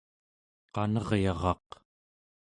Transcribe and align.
qeraryaraq 0.73 1.67